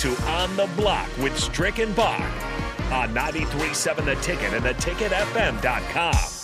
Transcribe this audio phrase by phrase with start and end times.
[0.00, 2.22] to On the Block with Strick and Bach
[2.90, 6.39] on 93.7 The Ticket and theticketfm.com.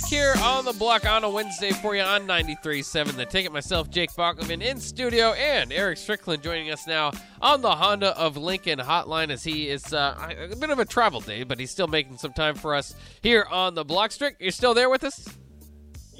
[0.00, 3.52] back here on the block on a Wednesday for you on 93.7 The Ticket.
[3.52, 8.36] Myself, Jake Bachman, in studio, and Eric Strickland joining us now on the Honda of
[8.36, 11.88] Lincoln hotline as he is uh, a bit of a travel day, but he's still
[11.88, 14.12] making some time for us here on the block.
[14.12, 15.28] Strick, you're still there with us?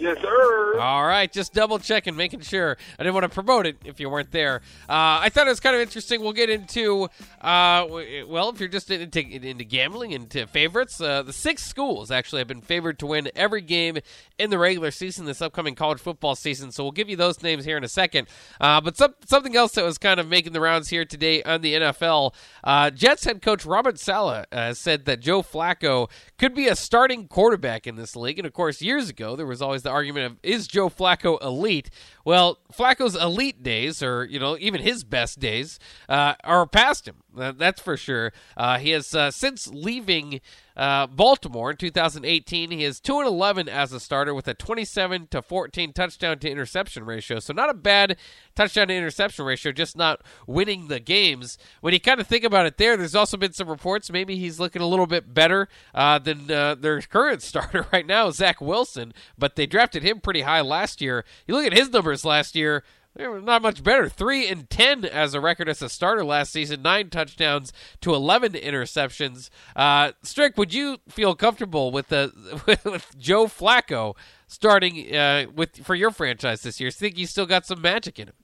[0.00, 0.78] Yes, sir.
[0.80, 2.78] All right, just double checking, making sure.
[2.98, 4.62] I didn't want to promote it if you weren't there.
[4.88, 6.22] Uh, I thought it was kind of interesting.
[6.22, 7.04] We'll get into,
[7.42, 7.86] uh,
[8.26, 12.48] well, if you're just into, into gambling, into favorites, uh, the six schools actually have
[12.48, 13.98] been favored to win every game
[14.38, 16.72] in the regular season this upcoming college football season.
[16.72, 18.26] So we'll give you those names here in a second.
[18.58, 21.60] Uh, but some, something else that was kind of making the rounds here today on
[21.60, 22.32] the NFL
[22.64, 27.28] uh, Jets head coach Robert Saleh uh, said that Joe Flacco could be a starting
[27.28, 28.38] quarterback in this league.
[28.38, 31.90] And of course, years ago, there was always the argument of is Joe Flacco elite?
[32.24, 35.78] Well, Flacco's elite days, or you know, even his best days,
[36.08, 37.16] uh, are past him.
[37.36, 38.32] Uh, that's for sure.
[38.56, 40.40] Uh, he has uh, since leaving
[40.76, 42.70] uh, Baltimore in 2018.
[42.70, 46.50] He is two and 11 as a starter with a 27 to 14 touchdown to
[46.50, 47.38] interception ratio.
[47.38, 48.16] So not a bad
[48.54, 51.58] touchdown to interception ratio, just not winning the games.
[51.80, 54.58] When you kind of think about it, there, there's also been some reports maybe he's
[54.58, 59.12] looking a little bit better uh, than their current starter right now, Zach Wilson.
[59.38, 61.24] But they drafted him pretty high last year.
[61.46, 62.82] You look at his numbers last year.
[63.20, 64.08] They were not much better.
[64.08, 66.80] Three and ten as a record as a starter last season.
[66.80, 69.50] Nine touchdowns to eleven interceptions.
[69.76, 72.32] Uh, Strick, would you feel comfortable with the
[72.66, 76.90] with, with Joe Flacco starting uh, with for your franchise this year?
[76.90, 78.34] Think he's still got some magic in him?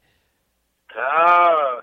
[0.95, 1.81] Ah, uh,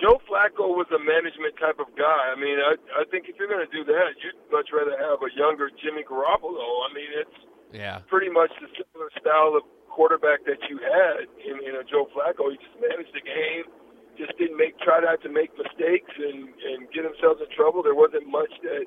[0.00, 2.32] Joe Flacco was a management type of guy.
[2.32, 5.20] I mean, I I think if you're going to do that, you'd much rather have
[5.20, 6.88] a younger Jimmy Garoppolo.
[6.88, 7.38] I mean, it's
[7.70, 9.64] yeah, pretty much the similar style of
[9.94, 12.50] quarterback that you had in, in a Joe Flacco.
[12.50, 13.70] He just managed the game,
[14.18, 17.86] just didn't make try not to make mistakes and and get himself in trouble.
[17.86, 18.86] There wasn't much that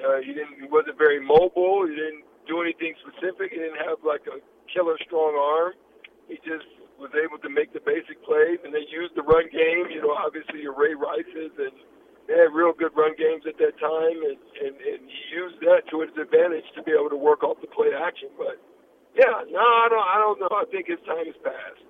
[0.00, 0.56] uh, he didn't.
[0.56, 1.84] He wasn't very mobile.
[1.84, 3.52] He didn't do anything specific.
[3.52, 4.40] He didn't have like a
[4.72, 5.76] killer strong arm.
[6.32, 6.64] He just
[6.96, 9.92] was able to make the basic plays, and they used the run game.
[9.92, 11.76] You know, obviously your Ray Rices and
[12.28, 15.88] they had real good run games at that time, and, and, and he used that
[15.88, 18.28] to his advantage to be able to work off the play action.
[18.36, 18.60] But
[19.18, 20.06] yeah, no, I don't.
[20.06, 20.48] I don't know.
[20.52, 21.82] I think his time has passed.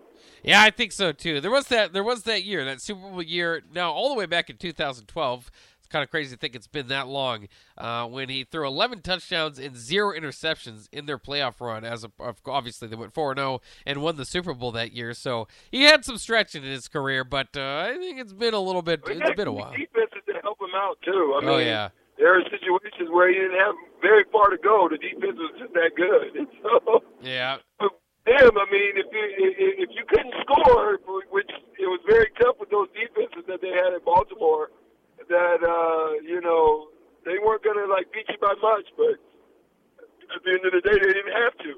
[0.42, 1.40] Yeah, I think so too.
[1.40, 1.92] There was that.
[1.92, 3.62] There was that year, that Super Bowl year.
[3.72, 5.50] Now, all the way back in 2012.
[5.78, 7.48] It's kind of crazy to think it's been that long.
[7.78, 12.10] Uh, when he threw 11 touchdowns and zero interceptions in their playoff run, as a,
[12.44, 15.14] obviously they went 4 0 and won the Super Bowl that year.
[15.14, 18.60] So he had some stretch in his career, but uh, I think it's been a
[18.60, 19.00] little bit.
[19.06, 19.70] It's been a while.
[19.70, 21.32] Defenses to help him out too.
[21.34, 21.88] I oh, mean, oh yeah
[22.18, 24.88] there are situations where he didn't have very far to go.
[24.90, 26.34] The defense was just that good.
[26.36, 27.58] And so, yeah.
[27.80, 29.24] Him, I mean, if you
[29.80, 30.98] if you couldn't score,
[31.30, 31.48] which
[31.78, 34.68] it was very tough with those defenses that they had in Baltimore,
[35.30, 36.88] that uh, you know
[37.24, 39.16] they weren't going to like beat you by much, but
[40.36, 41.72] at the end of the day, they didn't have to.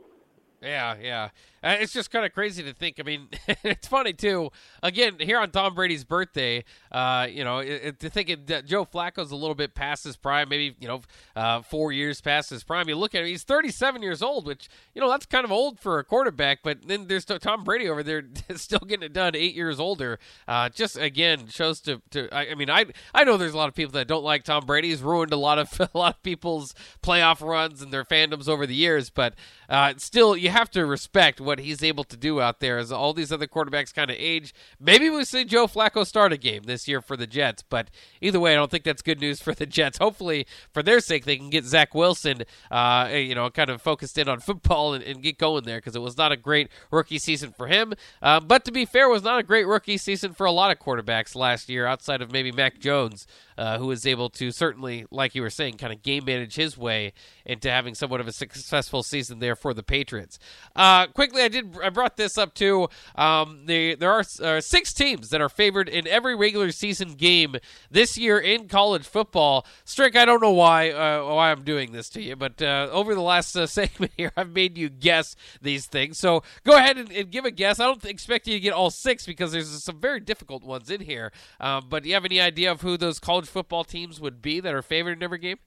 [0.61, 1.29] Yeah, yeah.
[1.63, 2.99] Uh, it's just kind of crazy to think.
[2.99, 3.29] I mean,
[3.65, 4.51] it's funny too.
[4.83, 8.85] Again, here on Tom Brady's birthday, uh, you know, it, it, to think that Joe
[8.85, 11.03] Flacco's a little bit past his prime, maybe you know,
[11.37, 12.89] uh, four years past his prime.
[12.89, 15.79] You look at him; he's 37 years old, which you know that's kind of old
[15.79, 16.61] for a quarterback.
[16.63, 18.23] But then there's Tom Brady over there,
[18.57, 20.19] still getting it done, eight years older.
[20.49, 23.69] Uh, just again shows to, to I, I, mean, I I know there's a lot
[23.69, 24.89] of people that don't like Tom Brady.
[24.89, 28.67] He's ruined a lot of a lot of people's playoff runs and their fandoms over
[28.67, 29.35] the years, but
[29.69, 33.13] uh, still, you have to respect what he's able to do out there as all
[33.13, 34.55] these other quarterbacks kind of age.
[34.79, 37.91] Maybe we see Joe Flacco start a game this year for the Jets, but
[38.21, 39.99] either way, I don't think that's good news for the Jets.
[39.99, 44.17] Hopefully, for their sake, they can get Zach Wilson, uh, you know, kind of focused
[44.17, 47.19] in on football and, and get going there because it was not a great rookie
[47.19, 47.95] season for him.
[48.23, 50.71] Uh, but to be fair, it was not a great rookie season for a lot
[50.71, 53.27] of quarterbacks last year outside of maybe Mac Jones
[53.61, 56.79] uh, who was able to certainly, like you were saying, kind of game manage his
[56.79, 57.13] way
[57.45, 60.39] into having somewhat of a successful season there for the Patriots.
[60.75, 61.09] Uh,
[61.41, 62.89] quickly, I did I brought this up too.
[63.15, 67.57] Um, the, there are uh, six teams that are favored in every regular season game
[67.91, 69.67] this year in college football.
[69.85, 73.15] Strick, I don't know why uh, why I'm doing this to you, but uh, over
[73.15, 76.19] the last uh, segment here, I've made you guess these things.
[76.19, 77.81] So go ahead and, and, give a guess.
[77.81, 81.01] I don't expect you to get all six because there's some very difficult ones in
[81.01, 81.33] here.
[81.61, 84.61] Um, but do you have any idea of who those college football teams would be
[84.61, 85.59] that are favored in every game?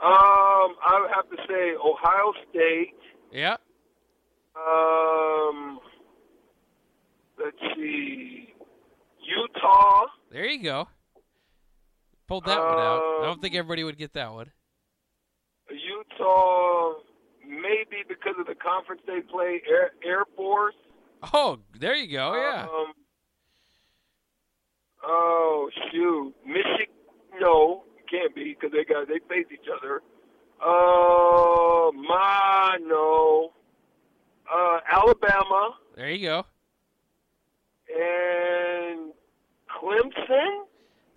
[0.00, 2.94] Um, I would have to say Ohio State.
[3.32, 3.56] Yeah.
[4.66, 5.80] Um,
[7.38, 8.48] let's see,
[9.22, 10.06] Utah.
[10.32, 10.88] There you go.
[12.26, 13.02] Pulled that um, one out.
[13.22, 14.50] I don't think everybody would get that one.
[15.70, 16.94] Utah,
[17.46, 20.74] maybe because of the conference they play, Air, Air Force.
[21.32, 22.34] Oh, there you go.
[22.34, 22.62] Yeah.
[22.64, 22.92] Um,
[25.04, 26.94] oh shoot, Michigan.
[27.40, 30.02] No, can't be because they got they face each other.
[30.60, 33.52] Uh, my no.
[34.52, 36.46] Uh, Alabama there you go.
[37.94, 39.12] and
[39.68, 40.64] Clemson.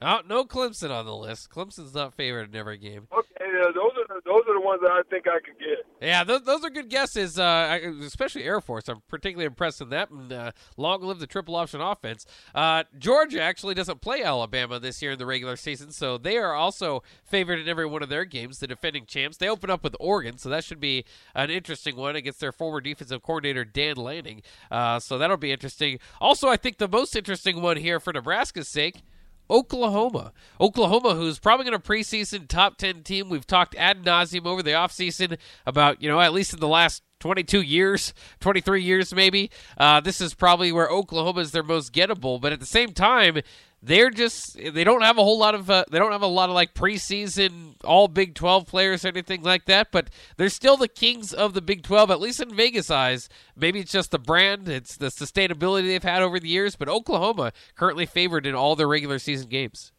[0.01, 1.49] Oh, no Clemson on the list.
[1.51, 3.07] Clemson's not favored in every game.
[3.15, 3.20] Okay,
[3.61, 5.85] yeah, those are the, those are the ones that I think I could get.
[6.01, 8.87] Yeah, those, those are good guesses, uh, especially Air Force.
[8.87, 10.09] I'm particularly impressed with that.
[10.09, 12.25] And uh, long live the triple option offense.
[12.55, 16.53] Uh, Georgia actually doesn't play Alabama this year in the regular season, so they are
[16.53, 18.59] also favored in every one of their games.
[18.59, 19.37] The defending champs.
[19.37, 21.05] They open up with Oregon, so that should be
[21.35, 24.41] an interesting one against their former defensive coordinator Dan Lanning.
[24.69, 25.99] Uh, so that'll be interesting.
[26.19, 29.01] Also, I think the most interesting one here for Nebraska's sake.
[29.51, 30.31] Oklahoma.
[30.59, 33.29] Oklahoma, who's probably going to preseason top 10 team.
[33.29, 37.03] We've talked ad nauseum over the offseason about, you know, at least in the last
[37.19, 39.51] 22 years, 23 years maybe.
[39.77, 42.39] Uh, this is probably where Oklahoma is their most gettable.
[42.41, 43.41] But at the same time,
[43.83, 46.49] they're just they don't have a whole lot of uh, they don't have a lot
[46.49, 50.87] of like preseason all Big 12 players or anything like that but they're still the
[50.87, 54.69] kings of the Big 12 at least in Vegas eyes maybe it's just the brand
[54.69, 58.87] it's the sustainability they've had over the years but Oklahoma currently favored in all their
[58.87, 59.91] regular season games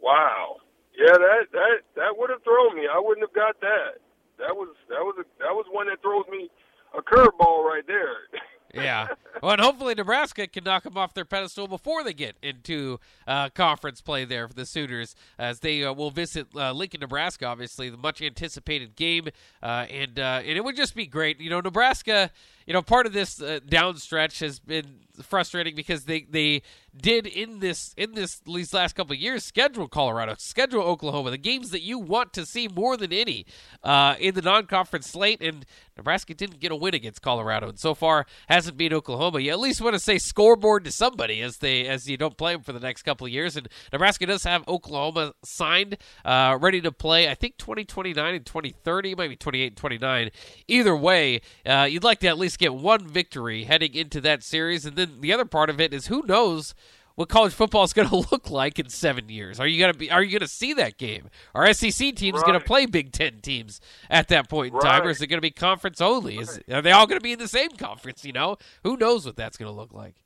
[0.00, 0.56] Wow.
[0.96, 2.88] Yeah, that that that would have thrown me.
[2.90, 4.00] I wouldn't have got that.
[4.38, 6.50] That was that was a, that was one that throws me
[6.96, 8.26] a curveball right there.
[8.74, 9.08] yeah.
[9.42, 13.50] Well, and hopefully Nebraska can knock them off their pedestal before they get into uh,
[13.50, 17.46] conference play there for the Sooners, as they uh, will visit uh, Lincoln, Nebraska.
[17.46, 19.28] Obviously, the much anticipated game,
[19.62, 21.40] uh, and uh, and it would just be great.
[21.40, 22.30] You know, Nebraska.
[22.68, 26.62] You know, part of this uh, down stretch has been frustrating because they they
[26.96, 31.70] did in this in this these last couple years schedule Colorado, schedule Oklahoma, the games
[31.70, 33.46] that you want to see more than any
[33.82, 35.64] uh, in the non-conference slate, and
[35.96, 39.40] Nebraska didn't get a win against Colorado, and so far hasn't beat Oklahoma.
[39.40, 42.52] You at least want to say scoreboard to somebody as they as you don't play
[42.52, 46.92] them for the next couple years, and Nebraska does have Oklahoma signed, uh, ready to
[46.92, 47.28] play.
[47.28, 50.30] I think 2029 and 2030, maybe 28 and 29.
[50.68, 54.84] Either way, uh, you'd like to at least get one victory heading into that series,
[54.84, 56.74] and then the other part of it is who knows
[57.14, 59.58] what college football is going to look like in seven years.
[59.58, 60.10] Are you going to be?
[60.10, 61.30] Are you going to see that game?
[61.54, 65.10] Are SEC teams going to play Big Ten teams at that point in time, or
[65.10, 66.38] is it going to be conference only?
[66.38, 68.24] Is are they all going to be in the same conference?
[68.24, 70.16] You know, who knows what that's going to look like?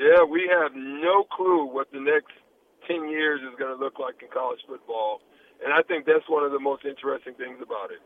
[0.00, 2.32] yeah, we have no clue what the next
[2.88, 5.20] ten years is going to look like in college football,
[5.62, 8.00] and I think that's one of the most interesting things about it.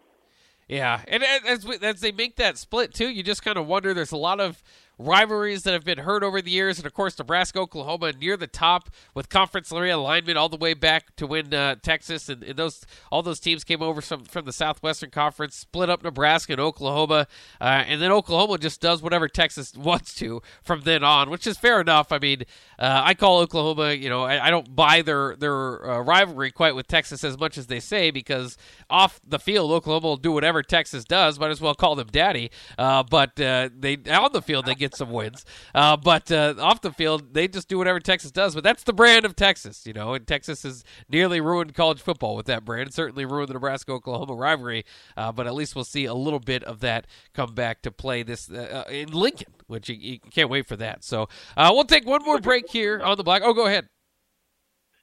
[0.68, 3.92] Yeah, and as we- as they make that split too, you just kind of wonder.
[3.92, 4.62] There's a lot of
[4.98, 8.46] rivalries that have been heard over the years, and of course, Nebraska, Oklahoma near the
[8.46, 12.84] top with conference realignment all the way back to when uh, Texas and, and those
[13.10, 17.26] all those teams came over from from the Southwestern Conference, split up Nebraska and Oklahoma,
[17.60, 21.58] uh, and then Oklahoma just does whatever Texas wants to from then on, which is
[21.58, 22.12] fair enough.
[22.12, 22.42] I mean,
[22.78, 26.74] uh, I call Oklahoma, you know, I, I don't buy their their uh, rivalry quite
[26.74, 28.56] with Texas as much as they say because
[28.90, 31.38] off the field, Oklahoma will do whatever Texas does.
[31.38, 32.50] Might as well call them daddy.
[32.78, 35.44] Uh, but uh, they on the field they get some wins.
[35.74, 38.54] Uh, but uh, off the field they just do whatever Texas does.
[38.54, 40.14] But that's the brand of Texas, you know.
[40.14, 42.92] And Texas has nearly ruined college football with that brand.
[42.92, 44.84] Certainly ruined the Nebraska Oklahoma rivalry.
[45.16, 48.22] Uh, but at least we'll see a little bit of that come back to play
[48.22, 51.04] this uh, in Lincoln, which you, you can't wait for that.
[51.04, 53.42] So uh, we'll take one more break here on the block.
[53.44, 53.88] Oh, go ahead.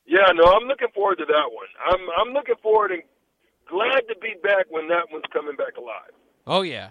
[0.05, 1.67] Yeah, no, I'm looking forward to that one.
[1.85, 3.01] I'm I'm looking forward and
[3.69, 6.11] glad to be back when that one's coming back alive.
[6.45, 6.89] Oh yeah,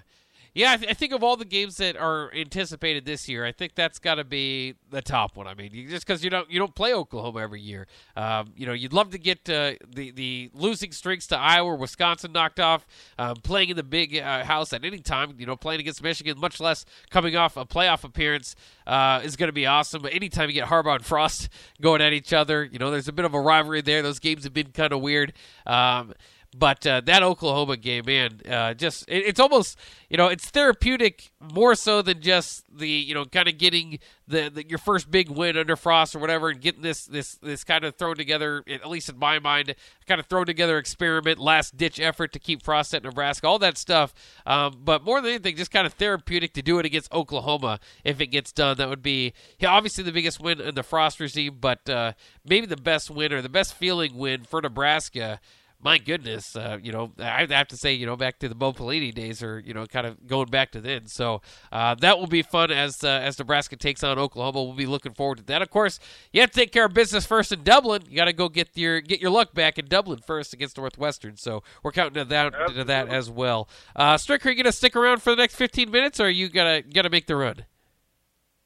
[0.55, 0.73] yeah.
[0.73, 3.75] I, th- I think of all the games that are anticipated this year, I think
[3.75, 5.47] that's got to be the top one.
[5.47, 8.67] I mean, you, just because you don't you don't play Oklahoma every year, um, you
[8.67, 12.87] know, you'd love to get uh, the the losing streaks to Iowa, Wisconsin knocked off,
[13.19, 15.35] um, playing in the big uh, house at any time.
[15.39, 18.55] You know, playing against Michigan, much less coming off a playoff appearance,
[18.87, 20.03] uh, is going to be awesome.
[20.03, 21.49] But anytime you get Harbaugh and Frost
[21.81, 24.03] going at each other, you know, there's a bit of a rivalry there.
[24.03, 25.33] Those games have been kind of weird.
[25.67, 26.15] Um,
[26.57, 29.79] but uh, that Oklahoma game, man, uh, just it, it's almost
[30.09, 34.51] you know it's therapeutic more so than just the you know kind of getting the,
[34.53, 37.85] the your first big win under Frost or whatever, and getting this this this kind
[37.85, 39.77] of thrown together, at least in my mind,
[40.07, 43.79] kind of thrown together experiment, last ditch effort to keep Frost at Nebraska, all that
[43.79, 44.13] stuff.
[44.45, 48.21] Um, but more than anything, just kind of therapeutic to do it against Oklahoma if
[48.21, 48.77] it gets done.
[48.77, 52.15] That would be yeah, obviously the biggest win in the Frost regime, but uh,
[52.45, 55.39] maybe the best win or the best feeling win for Nebraska
[55.83, 58.73] my goodness, uh, you know, I have to say, you know, back to the Bo
[58.73, 61.07] Pelini days, or you know, kind of going back to then.
[61.07, 61.41] So
[61.73, 64.63] uh, that will be fun as uh, as Nebraska takes on Oklahoma.
[64.63, 65.63] We'll be looking forward to that.
[65.63, 65.99] Of course,
[66.33, 68.03] you have to take care of business first in Dublin.
[68.09, 71.37] You got to go get your get your luck back in Dublin first against Northwestern.
[71.37, 73.69] So we're counting down to that as well.
[73.97, 76.31] Uh, Strick, are you going to stick around for the next 15 minutes, or are
[76.31, 77.65] you gonna gonna make the run?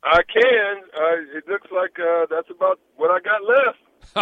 [0.02, 0.83] I can.
[0.94, 3.78] Uh, it looks like uh, that's about what I got left.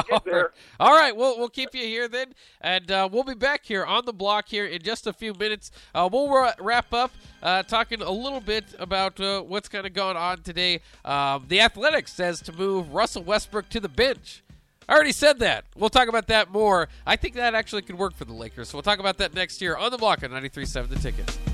[0.80, 4.04] All right, we'll we'll keep you here then, and uh, we'll be back here on
[4.04, 5.70] the block here in just a few minutes.
[5.94, 7.10] Uh, we'll ra- wrap up
[7.42, 10.80] uh, talking a little bit about uh, what's kind of going on today.
[11.04, 14.42] Um, the Athletics says to move Russell Westbrook to the bench.
[14.88, 15.64] I already said that.
[15.76, 16.88] We'll talk about that more.
[17.06, 18.68] I think that actually could work for the Lakers.
[18.68, 21.51] So we'll talk about that next year on the block on 93.7 The Ticket.